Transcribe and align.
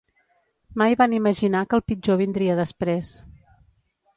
Mai 0.81 0.93
van 1.01 1.13
imaginar 1.17 1.61
que 1.69 1.79
el 1.79 1.85
pitjor 1.91 2.19
vindria 2.23 2.59
després. 2.61 3.13